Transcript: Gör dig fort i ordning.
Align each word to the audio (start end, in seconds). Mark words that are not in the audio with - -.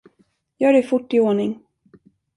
Gör 0.59 0.73
dig 0.73 0.83
fort 0.83 1.13
i 1.13 1.19
ordning. 1.19 1.59